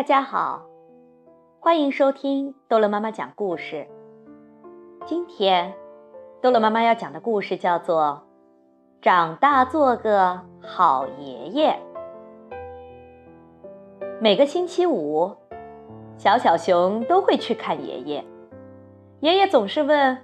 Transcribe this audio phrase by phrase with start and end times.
[0.00, 0.62] 大家好，
[1.60, 3.86] 欢迎收听逗乐妈妈讲故事。
[5.04, 5.74] 今天，
[6.40, 8.22] 逗乐妈妈要讲的故事叫做
[9.04, 11.78] 《长大做个好爷爷》。
[14.22, 15.36] 每个星期五，
[16.16, 18.24] 小小熊都会去看爷爷。
[19.20, 20.16] 爷爷总是问：“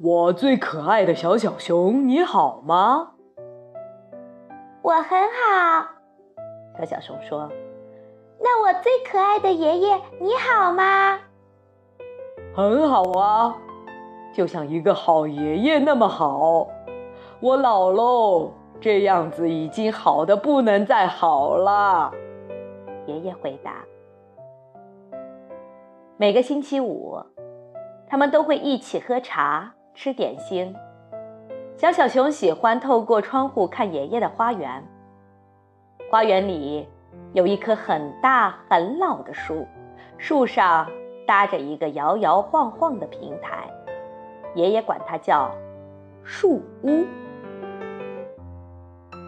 [0.00, 3.14] 我最可爱的小小熊，你好吗
[4.82, 5.88] ？”“我很好。”
[6.78, 7.50] 小小熊说。
[8.38, 11.18] 那我最可爱的爷爷，你好吗？
[12.54, 13.56] 很好啊，
[14.32, 16.68] 就像一个好爷爷那么好。
[17.40, 22.12] 我老喽，这样子已经好的不能再好了。
[23.06, 23.84] 爷爷回答。
[26.16, 27.18] 每个星期五，
[28.08, 30.74] 他们都会一起喝茶、吃点心。
[31.76, 34.82] 小小熊喜欢透过窗户看爷爷的花园。
[36.10, 36.88] 花园里。
[37.36, 39.68] 有一棵很大很老的树，
[40.16, 40.90] 树上
[41.26, 43.68] 搭着一个摇摇晃晃的平台，
[44.54, 45.54] 爷爷管它叫
[46.24, 47.04] 树屋。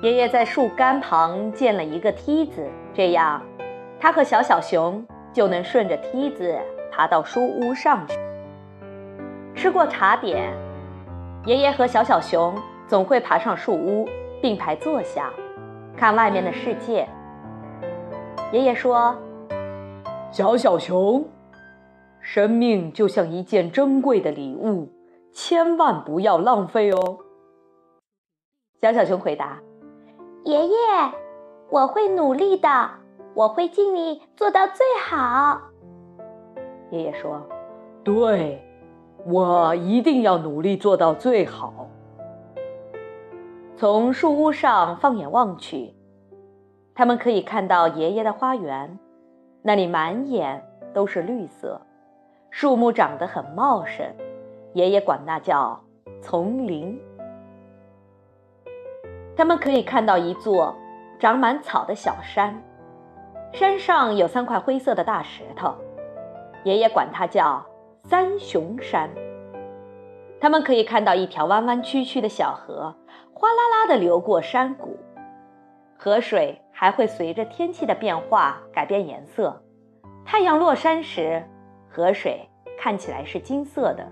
[0.00, 3.42] 爷爷在树干旁建了一个梯子，这样
[4.00, 6.58] 他和小小熊就能顺着梯子
[6.90, 8.18] 爬到树屋上去。
[9.54, 10.50] 吃过茶点，
[11.44, 12.54] 爷爷和小小熊
[12.86, 14.08] 总会爬上树屋，
[14.40, 15.30] 并排坐下，
[15.94, 17.06] 看外面的世界。
[18.50, 19.14] 爷爷说
[20.32, 21.22] ：“小小熊，
[22.22, 24.88] 生命就像一件珍贵的礼物，
[25.34, 27.18] 千万不要浪费哦。”
[28.80, 29.58] 小小熊回答
[30.44, 30.74] ：“爷爷，
[31.68, 32.90] 我会努力的，
[33.34, 35.60] 我会尽力做到最好。”
[36.90, 37.46] 爷爷说
[38.02, 38.62] ：“对，
[39.26, 41.86] 我一定要努力做到最好。”
[43.76, 45.97] 从树屋上放眼望去。
[46.98, 48.98] 他们可以看到爷爷的花园，
[49.62, 50.60] 那里满眼
[50.92, 51.80] 都是绿色，
[52.50, 54.04] 树木长得很茂盛，
[54.72, 55.80] 爷爷管那叫
[56.20, 57.00] 丛林。
[59.36, 60.74] 他们可以看到一座
[61.20, 62.60] 长满草的小山，
[63.52, 65.72] 山上有三块灰色的大石头，
[66.64, 67.64] 爷爷管它叫
[68.02, 69.08] 三雄山。
[70.40, 72.92] 他们可以看到一条弯弯曲曲的小河，
[73.32, 74.96] 哗啦啦地流过山谷。
[76.00, 79.60] 河水还会随着天气的变化改变颜色。
[80.24, 81.42] 太阳落山时，
[81.90, 82.48] 河水
[82.78, 84.06] 看起来是金色的。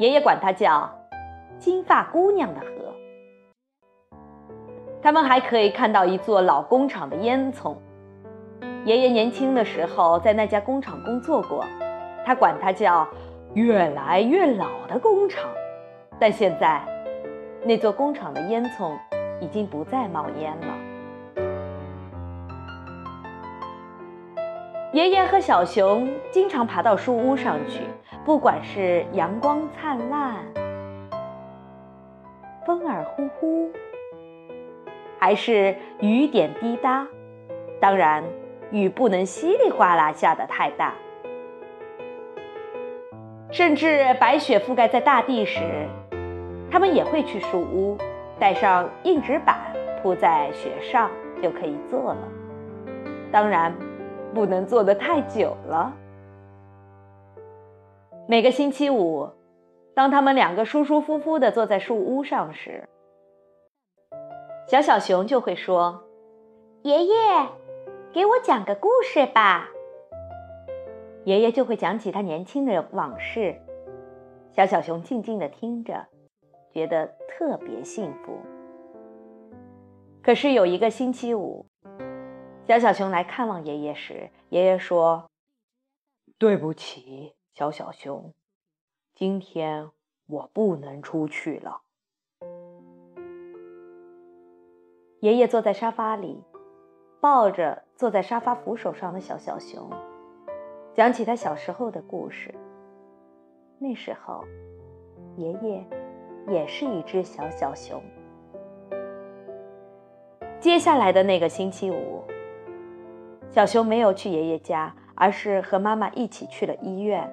[0.00, 0.92] 爷爷管它叫
[1.60, 2.92] “金发姑娘的河”。
[5.00, 7.76] 他们还可以看到一座老工厂的烟囱。
[8.84, 11.64] 爷爷年轻的时候在那家工厂工作过，
[12.24, 13.06] 他管它叫
[13.54, 15.48] “越来越老的工厂”。
[16.18, 16.84] 但现在，
[17.62, 18.90] 那座工厂的烟囱
[19.40, 20.85] 已经不再冒烟了。
[24.96, 27.80] 爷爷和小熊经常爬到树屋上去，
[28.24, 30.36] 不管是阳光灿烂、
[32.64, 33.70] 风儿呼呼，
[35.18, 37.06] 还是雨点滴答，
[37.78, 38.24] 当然，
[38.70, 40.94] 雨不能稀里哗啦下的太大。
[43.50, 45.60] 甚至白雪覆盖在大地时，
[46.70, 47.98] 他们也会去树屋，
[48.38, 49.58] 带上硬纸板
[50.02, 51.10] 铺在雪上，
[51.42, 52.28] 就可以坐了。
[53.30, 53.74] 当然。
[54.36, 55.96] 不能坐得太久了。
[58.28, 59.30] 每个星期五，
[59.94, 62.86] 当他们两个舒舒服服地坐在树屋上时，
[64.68, 66.04] 小小熊就会说
[66.84, 67.14] ：“爷爷，
[68.12, 69.70] 给我讲个故事吧。”
[71.24, 73.56] 爷爷就会讲起他年轻的往事，
[74.52, 76.06] 小小熊静静地听着，
[76.74, 78.38] 觉得特别幸福。
[80.22, 81.64] 可是有一个星期五。
[82.68, 85.30] 小小熊来看望爷爷时，爷爷说
[86.36, 88.34] ：“对不起，小小熊，
[89.14, 89.88] 今天
[90.26, 91.82] 我不能出去了。”
[95.22, 96.42] 爷爷坐在沙发里，
[97.20, 99.88] 抱着坐在沙发扶手上的小小熊，
[100.92, 102.52] 讲起他小时候的故事。
[103.78, 104.44] 那时候，
[105.36, 105.86] 爷爷
[106.48, 108.02] 也是一只小小熊。
[110.58, 112.24] 接下来的那个星期五。
[113.56, 117.26] 小熊没有去爷爷家，而是和妈妈一起去了医院。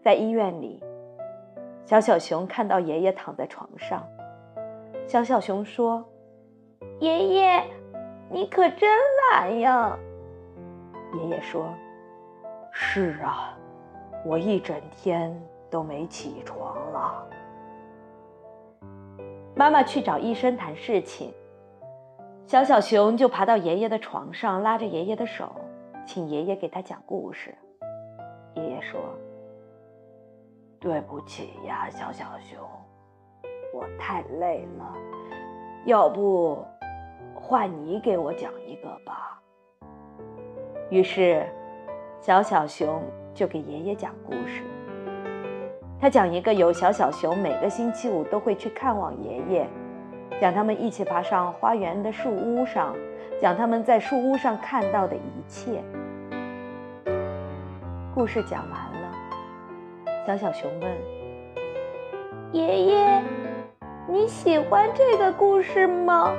[0.00, 0.82] 在医院里，
[1.84, 4.02] 小小熊看到爷爷躺在床上。
[5.06, 6.02] 小小熊说
[6.98, 7.62] ：“爷爷，
[8.30, 8.88] 你可真
[9.34, 9.94] 懒呀。”
[11.12, 11.68] 爷爷说
[12.72, 13.54] ：“是啊，
[14.24, 15.38] 我一整天
[15.68, 17.28] 都没起床了。”
[19.54, 21.34] 妈妈去找医生谈事情。
[22.46, 25.50] 小小熊就爬到爷爷的床上，拉着爷爷的手，
[26.06, 27.52] 请爷爷给他讲故事。
[28.54, 29.00] 爷爷说
[30.78, 32.60] ：“对不起呀，小小熊，
[33.74, 34.94] 我太累了，
[35.86, 36.64] 要不
[37.34, 39.42] 换你给我讲一个吧。”
[40.88, 41.44] 于是，
[42.20, 43.02] 小小熊
[43.34, 44.62] 就给爷爷讲故事。
[45.98, 49.68] 他讲一个有小小熊每个星期五都会去看望爷爷，
[50.40, 52.94] 讲他们一起爬上花园的树屋上，
[53.40, 55.82] 讲他们在树屋上看到的一切。
[58.14, 59.12] 故事讲完了，
[60.26, 60.92] 小小熊问
[62.52, 63.22] ：“爷爷，
[64.08, 66.34] 你喜欢这个故事吗？”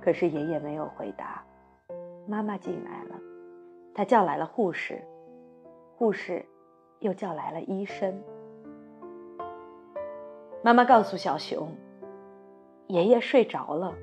[0.00, 1.42] 可是爷爷没有回答。
[2.26, 3.20] 妈妈进来了，
[3.94, 5.02] 她叫来了护士，
[5.96, 6.44] 护士。
[7.00, 8.18] 又叫来了医生。
[10.62, 11.68] 妈妈告诉小熊
[12.86, 13.94] ：“爷爷睡着了，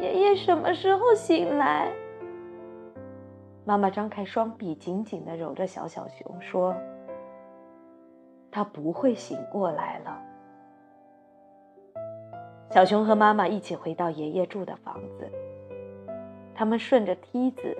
[0.00, 1.92] 爷爷什么时候醒来？”
[3.64, 6.74] 妈妈张开双臂，紧紧的揉着小小熊，说
[8.50, 10.20] ：“他不会醒过来了。”
[12.70, 15.30] 小熊和妈妈一起回到爷爷住的房子。
[16.54, 17.76] 他们顺着梯子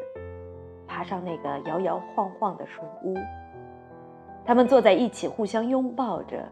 [0.86, 3.14] 爬上那个摇摇晃晃的树屋。
[4.50, 6.44] 他们坐在一起，互相拥抱着，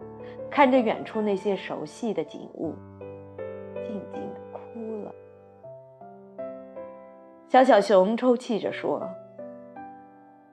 [0.49, 2.73] 看着远处那些熟悉的景物，
[3.75, 5.13] 静静的哭了。
[7.49, 9.03] 小小熊抽泣着说：“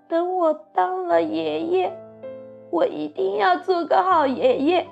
[0.10, 1.96] 等我当了爷爷，
[2.72, 4.88] 我一定要做个好爷爷，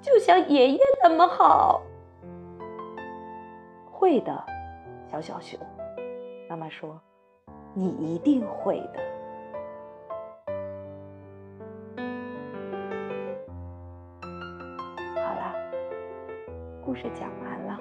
[0.00, 1.82] 就像爷爷那么好。”
[3.90, 4.32] 会的，
[5.10, 5.58] 小小熊。
[6.48, 6.96] 妈妈说
[7.74, 9.00] ：“你一定会的。”
[16.92, 17.80] 故事讲完了，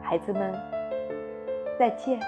[0.00, 0.54] 孩子们，
[1.76, 2.20] 再见。